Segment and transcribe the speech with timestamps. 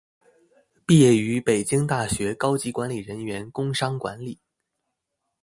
[0.83, 4.39] 毕业于北京大学高级管理人员工商管理。